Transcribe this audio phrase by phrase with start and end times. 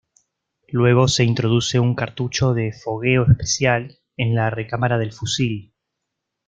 [0.69, 5.75] Luego se introduce un cartucho de fogueo especial en la recámara del fusil.